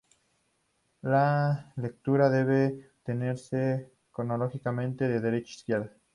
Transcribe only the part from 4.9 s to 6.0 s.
de derecha a izquierda.